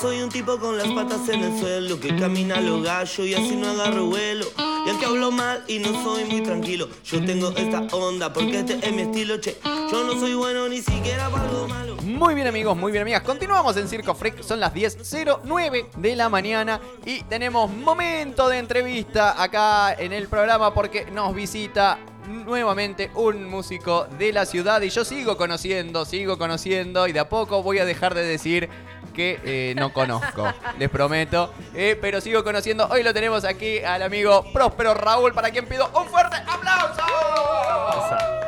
soy 0.00 0.22
un 0.22 0.30
tipo 0.30 0.58
con 0.58 0.78
las 0.78 0.88
patas 0.88 1.28
en 1.28 1.42
el 1.42 1.58
suelo 1.58 2.00
que 2.00 2.16
camina 2.16 2.56
a 2.56 2.60
lo 2.62 2.80
gallo 2.80 3.24
y 3.24 3.34
así 3.34 3.54
no 3.54 3.68
agarro 3.68 4.06
vuelo. 4.06 4.46
Y 4.58 4.88
aunque 4.88 5.04
hablo 5.04 5.30
mal 5.30 5.62
y 5.68 5.78
no 5.78 6.02
soy 6.02 6.24
muy 6.24 6.42
tranquilo, 6.42 6.88
yo 7.04 7.22
tengo 7.22 7.50
esta 7.50 7.80
onda 7.94 8.32
porque 8.32 8.60
este 8.60 8.78
es 8.82 8.92
mi 8.94 9.02
estilo, 9.02 9.36
che. 9.38 9.58
Yo 9.62 10.04
no 10.04 10.18
soy 10.18 10.34
bueno 10.34 10.68
ni 10.68 10.80
siquiera 10.80 11.28
para 11.28 11.44
algo 11.44 11.68
malo. 11.68 11.96
Muy 11.96 12.34
bien 12.34 12.46
amigos, 12.46 12.76
muy 12.78 12.92
bien 12.92 13.02
amigas. 13.02 13.22
Continuamos 13.22 13.76
en 13.76 13.88
Circo 13.88 14.14
Freak, 14.14 14.42
son 14.42 14.58
las 14.58 14.72
10.09 14.72 15.90
de 15.96 16.16
la 16.16 16.30
mañana 16.30 16.80
y 17.04 17.22
tenemos 17.24 17.70
momento 17.70 18.48
de 18.48 18.56
entrevista 18.58 19.42
acá 19.42 19.92
en 19.92 20.14
el 20.14 20.28
programa 20.28 20.72
porque 20.72 21.10
nos 21.10 21.34
visita 21.34 21.98
nuevamente 22.26 23.10
un 23.14 23.44
músico 23.44 24.06
de 24.18 24.32
la 24.32 24.46
ciudad 24.46 24.80
y 24.80 24.88
yo 24.88 25.04
sigo 25.04 25.36
conociendo, 25.36 26.04
sigo 26.04 26.38
conociendo 26.38 27.06
y 27.06 27.12
de 27.12 27.20
a 27.20 27.28
poco 27.28 27.62
voy 27.62 27.78
a 27.78 27.84
dejar 27.84 28.14
de 28.14 28.22
decir 28.22 28.70
que 29.12 29.40
eh, 29.44 29.74
no 29.76 29.92
conozco, 29.92 30.52
les 30.78 30.88
prometo, 30.90 31.52
eh, 31.74 31.98
pero 32.00 32.20
sigo 32.20 32.42
conociendo. 32.44 32.86
Hoy 32.88 33.02
lo 33.02 33.12
tenemos 33.14 33.44
aquí 33.44 33.78
al 33.80 34.02
amigo 34.02 34.44
Próspero 34.52 34.94
Raúl 34.94 35.32
para 35.32 35.50
quien 35.50 35.66
pido 35.66 35.90
un 35.98 36.06
fuerte 36.06 36.36
aplauso. 36.46 37.02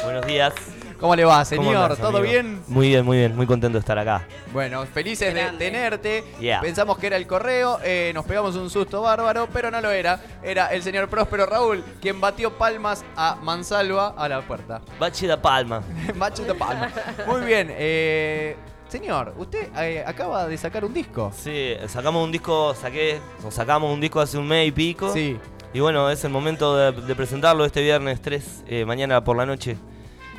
Buenos 0.05 0.27
días. 0.27 0.53
¿Cómo 0.99 1.17
le 1.17 1.25
va, 1.25 1.33
¿Cómo 1.39 1.45
señor? 1.47 1.77
andás, 1.77 1.99
¿Todo 1.99 2.19
amigo? 2.19 2.23
bien? 2.33 2.63
Muy 2.69 2.87
bien, 2.89 3.05
muy 3.05 3.17
bien. 3.19 3.35
Muy 3.35 3.45
contento 3.45 3.75
de 3.77 3.81
estar 3.81 3.99
acá. 3.99 4.25
Bueno, 4.53 4.87
felices 4.87 5.35
de 5.35 5.43
tenerte. 5.59 6.23
Yeah. 6.39 6.61
Pensamos 6.61 6.97
que 6.97 7.09
era 7.09 7.17
el 7.17 7.27
correo, 7.27 7.81
eh, 7.83 8.13
nos 8.15 8.25
pegamos 8.25 8.55
un 8.55 8.71
susto 8.71 9.03
bárbaro, 9.03 9.49
pero 9.53 9.69
no 9.73 9.81
lo 9.81 9.91
era. 9.91 10.21
Era 10.45 10.69
el 10.69 10.81
señor 10.85 11.09
Próspero 11.09 11.45
Raúl 11.47 11.83
quien 12.01 12.21
batió 12.21 12.57
palmas 12.57 13.05
a 13.17 13.35
Mansalva 13.43 14.15
a 14.17 14.29
la 14.29 14.43
puerta. 14.43 14.81
Bache 15.01 15.27
da 15.27 15.43
Palma. 15.43 15.83
Macho 16.15 16.45
de 16.45 16.55
palma. 16.55 16.89
Muy 17.27 17.41
bien. 17.41 17.69
eh, 17.73 18.57
señor, 18.93 19.35
usted 19.39 19.69
eh, 19.79 20.05
acaba 20.07 20.47
de 20.47 20.57
sacar 20.59 20.85
un 20.85 20.93
disco. 20.95 21.33
Sí, 21.35 21.75
sacamos 21.89 22.23
un 22.23 22.31
disco, 22.31 22.75
saqué, 22.75 23.19
o 23.45 23.51
sacamos 23.51 23.93
un 23.93 24.01
disco 24.01 24.21
hace 24.21 24.37
un 24.39 24.47
mes 24.47 24.69
y 24.69 24.73
pico. 24.73 25.13
Sí. 25.13 25.39
Y 25.75 25.81
bueno, 25.81 26.11
es 26.11 26.23
el 26.25 26.31
momento 26.31 26.77
de, 26.77 26.93
de 26.93 27.15
presentarlo 27.17 27.65
este 27.65 27.81
viernes 27.81 28.21
3, 28.21 28.65
eh, 28.67 28.85
mañana 28.85 29.25
por 29.25 29.37
la 29.37 29.47
noche. 29.47 29.77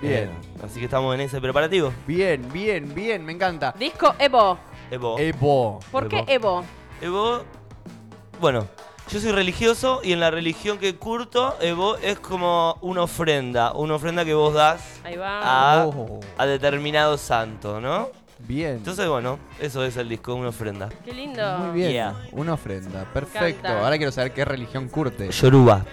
Bien. 0.02 0.30
Eh, 0.30 0.30
así 0.63 0.80
que 0.80 0.86
estamos 0.86 1.16
en 1.16 1.22
ese 1.22 1.41
preparativo. 1.41 1.91
Bien, 2.05 2.47
bien, 2.53 2.94
bien, 2.94 3.25
me 3.25 3.31
encanta. 3.33 3.73
Disco 3.80 4.13
Evo. 4.19 4.59
Evo. 4.91 5.17
Evo. 5.17 5.80
¿Por 5.91 6.08
qué 6.08 6.23
Evo. 6.28 6.63
Evo? 7.02 7.41
Bueno, 8.39 8.67
yo 9.09 9.19
soy 9.19 9.31
religioso 9.31 10.02
y 10.03 10.11
en 10.13 10.19
la 10.19 10.30
religión 10.30 10.78
que 10.78 10.95
curto, 10.95 11.56
Evo 11.61 11.95
es 11.97 12.19
como 12.19 12.78
una 12.81 13.02
ofrenda, 13.03 13.73
una 13.73 13.95
ofrenda 13.95 14.23
que 14.25 14.33
vos 14.35 14.53
das 14.53 15.00
Ahí 15.03 15.16
va. 15.16 15.39
a, 15.81 15.88
Oh. 15.88 16.19
a 16.38 16.45
determinado 16.45 17.17
santo, 17.17 17.81
¿no? 17.81 18.09
Bien. 18.47 18.73
Entonces, 18.75 19.08
bueno, 19.08 19.39
eso 19.59 19.83
es 19.86 19.95
el 19.97 20.09
disco, 20.09 20.36
una 20.36 20.49
ofrenda. 20.49 20.89
Qué 21.05 21.13
lindo. 21.13 21.58
Muy 21.59 21.80
bien. 21.80 21.91
Yeah. 21.91 22.16
Una 22.31 22.53
ofrenda. 22.53 23.05
Perfecto. 23.13 23.67
Ahora 23.67 23.97
quiero 23.97 24.11
saber 24.11 24.33
qué 24.33 24.44
religión 24.44 24.89
curte. 24.89 25.30
Yoruba, 25.31 25.85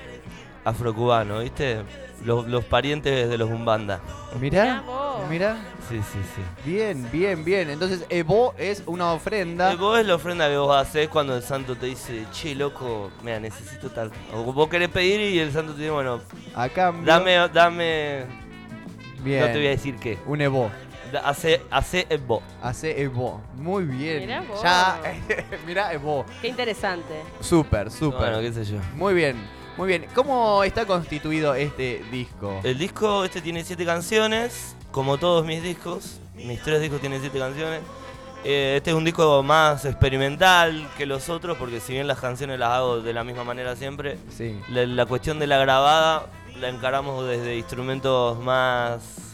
afrocubano, 0.64 1.40
¿viste? 1.40 1.82
Los, 2.24 2.46
los 2.48 2.64
parientes 2.64 3.28
de 3.30 3.38
los 3.38 3.48
Umbanda. 3.48 4.00
Mirá. 4.38 4.82
Mirá. 5.30 5.56
Sí, 5.88 5.98
sí, 6.12 6.18
sí. 6.34 6.42
Bien, 6.70 7.08
bien, 7.10 7.44
bien. 7.44 7.70
Entonces, 7.70 8.04
Evo 8.10 8.54
es 8.58 8.82
una 8.86 9.12
ofrenda. 9.12 9.74
Vos 9.76 9.98
es 10.00 10.06
la 10.06 10.16
ofrenda 10.16 10.48
que 10.48 10.56
vos 10.56 10.74
haces 10.76 11.08
cuando 11.08 11.36
el 11.36 11.42
santo 11.42 11.76
te 11.76 11.86
dice, 11.86 12.26
che, 12.32 12.54
loco, 12.54 13.10
mira, 13.22 13.38
necesito 13.40 13.90
tal. 13.90 14.10
O 14.34 14.52
vos 14.52 14.68
querés 14.68 14.88
pedir 14.88 15.20
y 15.20 15.38
el 15.38 15.52
santo 15.52 15.72
te 15.72 15.78
dice, 15.78 15.90
bueno, 15.92 16.20
A 16.54 16.68
cambio. 16.68 17.06
dame, 17.06 17.48
dame. 17.52 18.24
Bien. 19.22 19.40
No 19.40 19.46
te 19.46 19.54
voy 19.54 19.66
a 19.66 19.70
decir 19.70 19.96
qué. 19.96 20.18
Un 20.26 20.40
Evo. 20.40 20.70
Hace, 21.18 21.62
hace 21.70 22.06
Evo. 22.08 22.42
Hace 22.62 23.00
Evo. 23.02 23.40
Muy 23.56 23.84
bien. 23.84 24.20
Mirá 24.20 24.40
vos. 24.42 24.62
Ya. 24.62 25.00
Mirá 25.66 25.92
Evo. 25.92 26.24
Qué 26.40 26.48
interesante. 26.48 27.22
Súper, 27.40 27.90
súper. 27.90 28.18
Bueno, 28.20 28.40
qué 28.40 28.52
sé 28.52 28.64
yo. 28.64 28.78
Muy 28.94 29.14
bien. 29.14 29.36
Muy 29.76 29.88
bien. 29.88 30.06
¿Cómo 30.14 30.62
está 30.64 30.84
constituido 30.86 31.54
este 31.54 32.02
disco? 32.10 32.60
El 32.64 32.76
disco 32.78 33.24
este 33.24 33.40
tiene 33.40 33.64
siete 33.64 33.84
canciones, 33.86 34.76
como 34.90 35.16
todos 35.18 35.46
mis 35.46 35.62
discos. 35.62 36.20
Mis 36.34 36.60
tres 36.62 36.80
discos 36.80 37.00
tienen 37.00 37.20
siete 37.20 37.38
canciones. 37.38 37.80
Eh, 38.42 38.74
este 38.78 38.90
es 38.90 38.96
un 38.96 39.04
disco 39.04 39.42
más 39.42 39.84
experimental 39.84 40.88
que 40.96 41.04
los 41.06 41.28
otros, 41.28 41.58
porque 41.58 41.78
si 41.80 41.92
bien 41.92 42.06
las 42.06 42.18
canciones 42.20 42.58
las 42.58 42.70
hago 42.70 43.00
de 43.00 43.12
la 43.12 43.22
misma 43.22 43.44
manera 43.44 43.76
siempre, 43.76 44.16
Sí. 44.34 44.58
la, 44.70 44.86
la 44.86 45.04
cuestión 45.06 45.38
de 45.38 45.46
la 45.46 45.58
grabada 45.58 46.26
la 46.58 46.68
encaramos 46.70 47.26
desde 47.28 47.56
instrumentos 47.56 48.38
más 48.42 49.29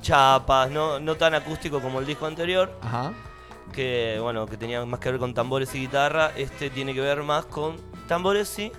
chapas, 0.00 0.70
no, 0.70 1.00
no 1.00 1.14
tan 1.16 1.34
acústico 1.34 1.80
como 1.80 2.00
el 2.00 2.06
disco 2.06 2.26
anterior, 2.26 2.72
Ajá. 2.82 3.12
que 3.72 4.18
bueno, 4.20 4.46
que 4.46 4.56
tenía 4.56 4.84
más 4.84 5.00
que 5.00 5.10
ver 5.10 5.20
con 5.20 5.34
tambores 5.34 5.74
y 5.74 5.80
guitarra. 5.80 6.32
Este 6.36 6.70
tiene 6.70 6.94
que 6.94 7.00
ver 7.00 7.22
más 7.22 7.46
con 7.46 7.76
tambores 8.08 8.48
sí, 8.48 8.72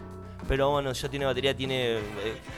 pero 0.47 0.71
bueno, 0.71 0.91
ya 0.91 1.09
tiene 1.09 1.25
batería, 1.25 1.55
tiene 1.55 1.97
eh, 1.97 2.01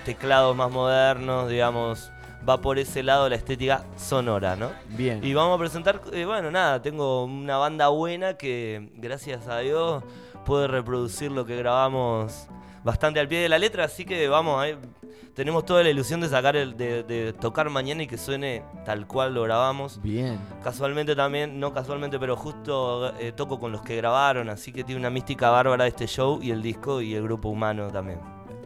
teclados 0.06 0.56
más 0.56 0.72
modernos, 0.72 1.50
digamos, 1.50 2.12
va 2.48 2.60
por 2.60 2.80
ese 2.80 3.04
lado 3.04 3.30
la 3.30 3.36
estética 3.36 3.86
sonora, 3.98 4.56
¿no? 4.56 4.72
Bien. 4.90 5.24
Y 5.24 5.34
vamos 5.34 5.56
a 5.56 5.60
presentar, 5.60 6.02
eh, 6.12 6.26
bueno, 6.26 6.52
nada, 6.52 6.82
tengo 6.82 7.26
una 7.26 7.58
banda 7.58 7.90
buena 7.90 8.36
que 8.36 8.90
gracias 8.96 9.48
a 9.48 9.60
Dios 9.60 10.04
puede 10.46 10.68
reproducir 10.68 11.32
lo 11.32 11.46
que 11.46 11.56
grabamos 11.56 12.48
bastante 12.84 13.20
al 13.20 13.28
pie 13.28 13.40
de 13.40 13.50
la 13.50 13.58
letra, 13.58 13.86
así 13.86 14.04
que 14.04 14.28
vamos, 14.28 14.62
ahí 14.62 14.78
tenemos 15.34 15.66
toda 15.66 15.84
la 15.84 15.90
ilusión 15.90 16.22
de 16.22 16.30
sacar 16.30 16.56
el, 16.56 16.78
de, 16.78 17.04
de 17.04 17.34
tocar 17.34 17.70
mañana 17.70 18.04
y 18.04 18.08
que 18.08 18.18
suene 18.18 18.64
tal 18.86 19.08
cual 19.08 19.34
lo 19.34 19.44
grabamos. 19.44 20.02
Bien. 20.04 20.40
Casualmente 20.64 21.16
también, 21.16 21.60
no 21.60 21.74
casualmente, 21.74 22.20
pero 22.20 22.36
justo 22.36 23.14
eh, 23.20 23.32
toco 23.32 23.60
con 23.60 23.72
los 23.72 23.82
que 23.82 23.96
grabaron, 23.96 24.50
así 24.50 24.72
que 24.72 24.84
tiene 24.84 25.00
una 25.00 25.10
mística 25.10 25.50
bárbara 25.50 25.88
este 25.88 26.08
show 26.08 26.40
y 26.42 26.52
el 26.52 26.62
disco 26.62 27.02
y 27.02 27.16
el 27.16 27.24
grupo 27.24 27.50
humano 27.50 27.88
también. 27.90 28.20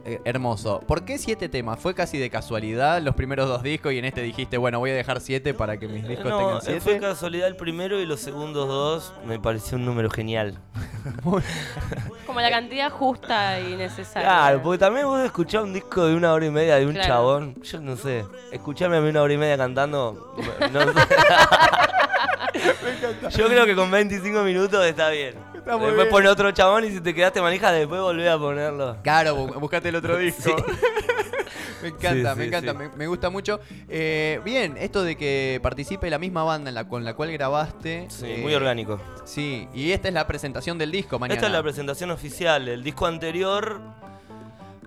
Eh, 0.04 0.20
hermoso. 0.24 0.80
¿Por 0.86 1.04
qué 1.04 1.18
siete 1.18 1.50
temas? 1.50 1.78
¿Fue 1.78 1.92
casi 1.94 2.16
de 2.16 2.30
casualidad 2.30 3.02
los 3.02 3.14
primeros 3.14 3.46
dos 3.46 3.62
discos 3.62 3.92
y 3.92 3.98
en 3.98 4.06
este 4.06 4.22
dijiste, 4.22 4.56
bueno, 4.56 4.78
voy 4.78 4.90
a 4.90 4.94
dejar 4.94 5.20
siete 5.20 5.52
para 5.52 5.76
que 5.78 5.86
mis 5.86 6.06
discos 6.08 6.30
No, 6.30 6.38
tengan 6.38 6.56
eh, 6.56 6.60
siete? 6.62 6.80
fue 6.80 6.98
casualidad 6.98 7.46
el 7.48 7.56
primero 7.56 8.00
y 8.00 8.06
los 8.06 8.20
segundos 8.20 8.68
dos 8.68 9.12
me 9.26 9.38
pareció 9.38 9.76
un 9.76 9.84
número 9.84 10.08
genial. 10.08 10.58
Como 12.28 12.42
la 12.42 12.50
cantidad 12.50 12.90
justa 12.90 13.58
y 13.58 13.74
necesaria. 13.74 14.28
Claro, 14.28 14.62
porque 14.62 14.76
también 14.78 15.06
vos 15.06 15.18
escuchar 15.24 15.62
un 15.62 15.72
disco 15.72 16.04
de 16.04 16.14
una 16.14 16.34
hora 16.34 16.44
y 16.44 16.50
media 16.50 16.76
de 16.76 16.84
un 16.84 16.92
Claro. 16.92 17.08
chabón, 17.08 17.54
yo 17.62 17.80
no 17.80 17.96
sé, 17.96 18.22
escucharme 18.52 18.98
a 18.98 19.00
mí 19.00 19.08
una 19.08 19.22
hora 19.22 19.32
y 19.32 19.38
media 19.38 19.56
cantando, 19.56 20.34
no 20.70 20.80
sé. 20.80 20.92
Yo 23.38 23.48
creo 23.48 23.64
que 23.64 23.74
con 23.74 23.90
25 23.90 24.42
minutos 24.42 24.84
está 24.84 25.08
bien. 25.08 25.36
Está 25.68 25.76
muy 25.76 25.86
después 25.88 26.06
bien. 26.06 26.10
pone 26.10 26.28
otro 26.28 26.50
chabón 26.52 26.84
y 26.86 26.90
si 26.90 27.00
te 27.00 27.14
quedaste 27.14 27.40
manija, 27.42 27.70
después 27.72 28.00
volvé 28.00 28.28
a 28.30 28.38
ponerlo. 28.38 28.96
Claro, 29.02 29.36
bu- 29.36 29.60
buscate 29.60 29.90
el 29.90 29.96
otro 29.96 30.16
disco. 30.18 30.56
me 31.82 31.88
encanta, 31.88 32.32
Sí, 32.32 32.38
me 32.38 32.42
sí, 32.44 32.48
encanta, 32.48 32.72
sí. 32.72 32.78
Me, 32.78 32.88
me 32.96 33.06
gusta 33.06 33.30
mucho. 33.30 33.60
Eh, 33.88 34.40
bien, 34.44 34.76
esto 34.78 35.02
de 35.02 35.16
que 35.16 35.60
participe 35.62 36.08
la 36.10 36.18
misma 36.18 36.42
banda 36.42 36.70
en 36.70 36.74
la, 36.74 36.88
con 36.88 37.04
la 37.04 37.14
cual 37.14 37.30
grabaste. 37.32 38.06
Sí, 38.08 38.24
eh, 38.26 38.38
muy 38.42 38.54
orgánico. 38.54 39.00
Sí, 39.24 39.68
y 39.74 39.92
esta 39.92 40.08
es 40.08 40.14
la 40.14 40.26
presentación 40.26 40.78
del 40.78 40.90
disco 40.90 41.18
mañana. 41.18 41.34
Esta 41.34 41.46
es 41.46 41.52
la 41.52 41.62
presentación 41.62 42.10
oficial. 42.10 42.66
El 42.68 42.82
disco 42.82 43.06
anterior 43.06 43.80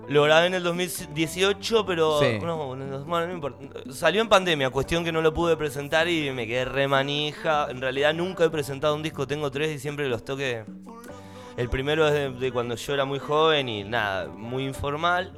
lo 0.08 0.24
grabé 0.24 0.48
en 0.48 0.56
el 0.56 0.64
2018, 0.64 1.86
pero 1.86 2.20
Sí. 2.20 2.40
no, 2.42 2.76
no, 2.76 3.04
bueno, 3.06 3.28
no 3.28 3.34
importa. 3.34 3.60
Salió 3.92 4.22
en 4.22 4.30
pandemia, 4.30 4.70
cuestión 4.70 5.04
que 5.04 5.12
no 5.12 5.22
lo 5.22 5.34
pude 5.34 5.56
presentar 5.58 6.08
y 6.08 6.32
me 6.32 6.48
quedé 6.48 6.66
re 6.66 6.88
manija. 6.88 7.68
En 7.70 7.80
realidad 7.82 8.14
nunca 8.14 8.44
he 8.44 8.50
presentado 8.50 8.96
un 8.96 9.04
disco, 9.04 9.26
tengo 9.28 9.50
tres 9.52 9.72
y 9.76 9.80
siempre 9.80 10.08
los 10.10 10.26
toqué. 10.26 10.66
El 11.58 11.70
primero 11.70 12.08
es 12.08 12.14
de, 12.14 12.30
de 12.32 12.52
cuando 12.52 12.76
yo 12.76 12.94
era 12.94 13.06
muy 13.06 13.20
joven 13.20 13.70
y 13.70 13.84
nada, 13.84 14.28
muy 14.28 14.66
informal. 14.66 15.34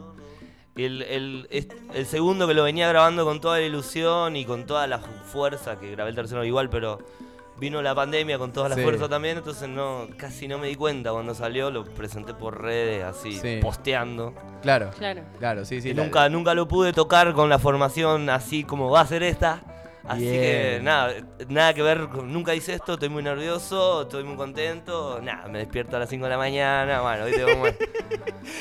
El, 0.76 1.04
el- 1.04 1.48
el 1.94 2.06
segundo 2.08 2.48
que 2.48 2.54
lo 2.56 2.64
venía 2.64 2.88
grabando 2.90 3.26
con 3.26 3.40
toda 3.40 3.60
la 3.60 3.66
ilusión 3.66 4.36
y 4.36 4.44
con 4.46 4.66
toda 4.66 4.88
la 4.88 4.98
fuerza, 5.00 5.80
que 5.80 5.92
grabé 5.92 6.10
el 6.12 6.16
tercero 6.16 6.44
igual, 6.46 6.70
pero 6.70 6.98
vino 7.60 7.82
la 7.82 7.94
pandemia 7.96 8.38
con 8.38 8.52
toda 8.52 8.70
la 8.70 8.76
Sí. 8.76 8.82
fuerza 8.82 9.08
también, 9.08 9.38
entonces 9.38 9.70
no 9.70 10.08
casi 10.18 10.48
no 10.48 10.58
me 10.58 10.68
di 10.68 10.76
cuenta 10.76 11.12
cuando 11.12 11.34
salió, 11.36 11.70
lo 11.72 11.84
presenté 11.86 12.34
por 12.34 12.62
redes 12.62 13.04
así, 13.04 13.34
Sí. 13.34 13.60
posteando. 13.62 14.34
Claro, 14.62 14.92
Claro. 14.98 15.22
claro, 15.40 15.66
sí, 15.66 15.82
sí. 15.82 15.90
y 15.90 15.94
la- 15.94 16.04
nunca, 16.04 16.30
nunca 16.30 16.54
lo 16.54 16.68
pude 16.68 16.94
tocar 16.94 17.34
con 17.34 17.50
la 17.50 17.60
formación 17.60 18.30
así 18.30 18.64
como 18.64 18.90
va 18.90 19.02
a 19.02 19.08
ser 19.08 19.24
esta. 19.24 19.62
Así 20.08 20.22
Bien. 20.22 20.34
que 20.42 20.80
nada, 20.84 21.14
nada 21.48 21.74
que 21.74 21.82
ver, 21.82 22.08
con- 22.10 22.32
nunca 22.32 22.54
hice 22.54 22.74
esto, 22.74 22.94
estoy 22.96 23.08
muy 23.10 23.24
nervioso, 23.24 24.02
estoy 24.04 24.24
muy 24.26 24.36
contento, 24.36 25.20
nada, 25.24 25.48
me 25.48 25.60
despierto 25.60 25.96
a 25.96 26.00
las 26.00 26.10
5 26.10 26.26
de 26.26 26.30
la 26.32 26.38
mañana, 26.38 27.00
bueno, 27.02 27.26
viste 27.26 27.44
cómo 27.44 27.68
es. 27.68 27.76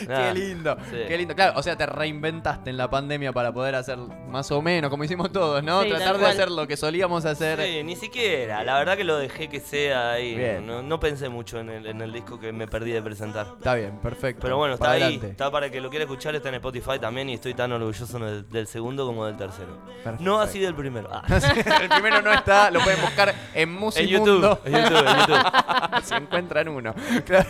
Qué 0.07 0.35
lindo, 0.35 0.77
Sí. 0.91 0.97
qué 1.09 1.17
lindo. 1.19 1.35
Claro, 1.35 1.59
o 1.59 1.63
sea, 1.63 1.77
te 1.77 1.87
reinventaste 1.87 2.71
en 2.71 2.77
la 2.77 2.89
pandemia 2.89 3.33
para 3.33 3.53
poder 3.53 3.75
hacer 3.75 3.99
más 3.99 4.51
o 4.53 4.63
menos, 4.63 4.91
como 4.91 5.05
hicimos 5.05 5.31
todos, 5.33 5.63
¿no? 5.63 5.83
Sí, 5.83 5.89
Tratar 5.91 6.19
de 6.19 6.27
hacer 6.27 6.51
lo 6.51 6.67
que 6.67 6.77
solíamos 6.77 7.25
hacer. 7.25 7.61
Sí, 7.61 7.83
ni 7.83 7.97
siquiera, 7.97 8.63
la 8.65 8.79
verdad 8.79 8.97
que 8.97 9.05
lo 9.05 9.17
dejé 9.19 9.49
que 9.49 9.61
sea 9.61 10.13
ahí, 10.13 10.35
Bien. 10.37 10.67
no, 10.67 10.83
no 10.83 10.99
pensé 11.01 11.29
mucho 11.29 11.59
en 11.61 11.69
el, 11.71 11.87
en 11.87 12.01
el 12.01 12.13
disco 12.13 12.39
que 12.39 12.53
me 12.53 12.67
perdí 12.69 12.93
de 12.93 13.03
presentar. 13.03 13.47
Está 13.59 13.75
bien, 13.75 13.99
perfecto. 13.99 14.43
Pero 14.43 14.57
bueno, 14.57 14.75
está 14.75 14.85
Para 14.87 14.95
ahí, 14.97 15.03
adelante. 15.03 15.31
está 15.31 15.51
para 15.51 15.71
que 15.71 15.81
lo 15.81 15.91
quiera 15.91 16.05
escuchar, 16.05 16.35
está 16.37 16.49
en 16.49 16.57
Spotify 16.57 16.99
también 17.01 17.29
y 17.31 17.35
estoy 17.35 17.55
tan 17.55 17.73
orgulloso 17.73 18.19
del, 18.19 18.49
del 18.49 18.67
segundo 18.69 19.05
como 19.07 19.27
del 19.27 19.37
tercero. 19.37 19.79
Perfecto. 20.05 20.23
No 20.23 20.41
así 20.41 20.59
del 20.61 20.75
primero. 20.75 21.09
Ah. 21.13 21.23
el 21.83 21.89
primero 21.89 22.23
no 22.23 22.33
está, 22.33 22.71
lo 22.71 22.81
pueden 22.81 23.01
buscar 23.01 23.29
en 23.55 23.63
En 23.63 23.73
Musimundo. 23.73 24.61
YouTube, 24.63 24.67
en 24.67 24.73
YouTube, 24.85 25.07
en 25.09 25.17
YouTube. 25.19 25.53
si 26.05 26.15
encuentran 26.15 26.69
uno. 26.69 26.95
Claro. 27.25 27.49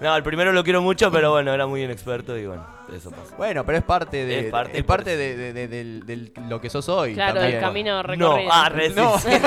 No, 0.00 0.16
el 0.16 0.22
primero 0.22 0.52
lo 0.52 0.62
quiero 0.64 0.82
mucho, 0.82 1.10
pero 1.10 1.30
bueno, 1.32 1.52
era 1.52 1.66
muy 1.66 1.82
inexperto 1.82 2.36
y 2.36 2.46
bueno, 2.46 2.66
eso 2.94 3.10
pasa. 3.10 3.34
Bueno, 3.36 3.64
pero 3.64 3.78
es 3.78 3.84
parte 3.84 4.24
de, 4.24 4.40
Es 4.46 4.50
parte, 4.50 4.78
es 4.78 4.84
parte 4.84 5.16
de, 5.16 6.32
lo 6.48 6.60
que 6.60 6.70
sos 6.70 6.88
hoy. 6.88 7.14
Claro, 7.14 7.34
también. 7.40 7.56
el 7.56 7.60
camino 7.62 7.94
No, 7.96 8.02
recorrido. 8.02 8.50
ah, 8.52 8.68
re, 8.68 8.88
sí, 8.90 8.94
No. 8.96 9.18
sí. 9.18 9.28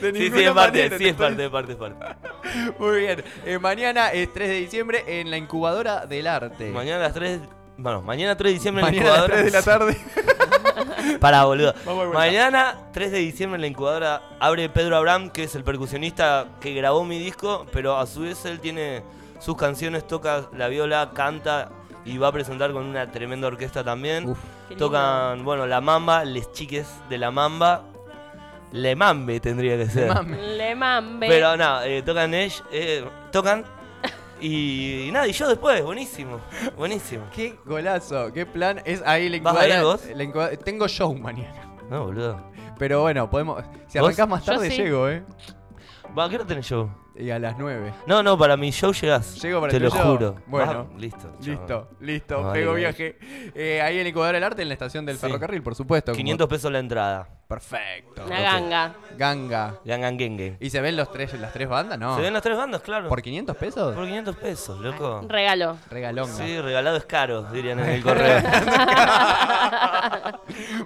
De 0.00 0.12
Sí, 0.12 0.30
sí, 0.30 0.42
es 0.42 0.50
parte, 0.52 0.78
manera, 0.78 0.98
sí, 0.98 1.08
es 1.08 1.14
parte, 1.14 1.44
es 1.44 1.50
parte, 1.50 1.72
es 1.72 1.78
parte. 1.78 2.04
Muy 2.78 3.00
bien. 3.00 3.22
Eh, 3.46 3.58
mañana 3.58 4.08
es 4.10 4.32
3 4.32 4.48
de 4.48 4.54
diciembre 4.56 5.04
en 5.06 5.30
la 5.30 5.36
incubadora 5.36 6.06
del 6.06 6.26
arte. 6.26 6.70
Mañana 6.70 6.96
a 6.96 7.02
las 7.04 7.14
3, 7.14 7.40
bueno, 7.76 8.02
mañana 8.02 8.36
3 8.36 8.50
de 8.50 8.54
diciembre 8.54 8.84
en 8.88 8.96
la 8.96 9.00
Mañana 9.02 9.14
a 9.24 9.28
las 9.28 9.28
incubadora. 9.28 9.42
3 9.42 9.44
de 9.44 9.58
la 9.58 9.62
tarde. 9.62 9.96
Para, 11.20 11.44
boludo. 11.44 11.74
Mañana, 12.12 12.78
3 12.92 13.12
de 13.12 13.18
diciembre, 13.18 13.56
en 13.56 13.60
la 13.62 13.66
incubadora 13.66 14.22
abre 14.38 14.68
Pedro 14.68 14.96
Abraham, 14.96 15.30
que 15.30 15.44
es 15.44 15.54
el 15.54 15.64
percusionista 15.64 16.46
que 16.60 16.74
grabó 16.74 17.04
mi 17.04 17.18
disco, 17.18 17.66
pero 17.72 17.96
a 17.96 18.06
su 18.06 18.22
vez 18.22 18.44
él 18.44 18.60
tiene 18.60 19.02
sus 19.38 19.56
canciones, 19.56 20.06
toca 20.06 20.48
la 20.56 20.68
viola, 20.68 21.10
canta 21.14 21.70
y 22.04 22.18
va 22.18 22.28
a 22.28 22.32
presentar 22.32 22.72
con 22.72 22.84
una 22.86 23.10
tremenda 23.10 23.48
orquesta 23.48 23.84
también. 23.84 24.28
Uf. 24.28 24.38
Tocan, 24.78 25.44
bueno, 25.44 25.66
La 25.66 25.80
Mamba, 25.80 26.24
Les 26.24 26.50
Chiques 26.52 26.88
de 27.08 27.18
La 27.18 27.30
Mamba. 27.30 27.82
Le 28.72 28.94
Mambe 28.94 29.40
tendría 29.40 29.76
que 29.76 29.86
ser. 29.86 30.12
Le 30.28 30.74
mambe. 30.76 31.26
Pero 31.26 31.56
no, 31.56 31.82
eh, 31.82 32.02
tocan 32.02 32.32
ellos, 32.34 32.62
eh, 32.70 33.04
tocan 33.32 33.64
y, 34.40 35.08
y 35.08 35.12
nada, 35.12 35.26
y 35.28 35.32
yo 35.32 35.48
después, 35.48 35.82
buenísimo, 35.84 36.40
buenísimo. 36.76 37.24
Qué 37.34 37.56
golazo, 37.64 38.32
qué 38.32 38.46
plan. 38.46 38.80
Es 38.84 39.02
ahí 39.06 39.28
la 39.28 39.38
¿Vas 39.40 39.56
a 39.56 39.66
ir 39.66 39.74
incubadora. 39.74 39.82
vos? 39.82 40.58
Tengo 40.64 40.88
show 40.88 41.14
mañana. 41.14 41.74
No, 41.88 42.04
boludo. 42.06 42.40
Pero 42.78 43.02
bueno, 43.02 43.28
podemos. 43.28 43.62
Si 43.86 43.98
¿Vos? 43.98 44.06
arrancás 44.08 44.28
más 44.28 44.44
tarde, 44.44 44.70
sí. 44.70 44.76
llego, 44.78 45.08
¿eh? 45.08 45.22
Va, 46.18 46.28
¿qué 46.28 46.36
hora 46.36 46.46
tenés 46.46 46.66
show? 46.66 46.90
Y 47.20 47.30
a 47.30 47.38
las 47.38 47.58
9. 47.58 47.92
No, 48.06 48.22
no, 48.22 48.38
para 48.38 48.56
mi 48.56 48.70
show 48.70 48.92
llegás. 48.92 49.40
Llego 49.42 49.60
para 49.60 49.70
Te 49.70 49.76
el 49.76 49.82
lo 49.84 49.90
tuyo. 49.90 50.02
juro. 50.04 50.36
Bueno. 50.46 50.88
Va, 50.92 50.98
listo. 50.98 51.18
chao. 51.40 51.40
Listo, 51.40 51.88
listo. 52.00 52.46
Ay, 52.50 52.60
Pego 52.60 52.72
ay. 52.72 52.76
viaje. 52.78 53.18
Eh, 53.54 53.80
ahí 53.82 53.94
en 53.96 54.00
el 54.02 54.06
Incubadora 54.08 54.36
del 54.36 54.44
Arte, 54.44 54.62
en 54.62 54.68
la 54.68 54.74
estación 54.74 55.04
del 55.04 55.16
Sí. 55.16 55.20
ferrocarril, 55.22 55.62
por 55.62 55.74
supuesto. 55.74 56.12
como- 56.12 56.16
500 56.16 56.48
pesos 56.48 56.72
la 56.72 56.78
entrada. 56.78 57.28
Perfecto. 57.46 58.24
Una 58.26 58.40
ganga. 58.40 58.94
Ganga. 59.18 59.74
Gangan 59.84 60.16
Genge. 60.16 60.56
¿Y 60.60 60.70
se 60.70 60.80
ven 60.80 60.96
los 60.96 61.10
tres, 61.10 61.34
las 61.34 61.52
tres 61.52 61.68
bandas? 61.68 61.98
No. 61.98 62.14
¿Se 62.14 62.22
ven 62.22 62.32
las 62.32 62.42
tres 62.42 62.56
bandas? 62.56 62.80
Claro. 62.80 63.08
¿Por 63.08 63.20
500 63.20 63.56
pesos? 63.56 63.92
Por 63.96 64.04
500 64.04 64.36
pesos, 64.36 64.78
loco. 64.80 65.22
Regalo. 65.28 65.76
Regalonga. 65.90 66.32
Sí, 66.32 66.60
regalado 66.60 66.96
es 66.96 67.04
caro, 67.06 67.42
dirían 67.50 67.80
en 67.80 67.88
el 67.90 68.02
correo. 68.04 68.40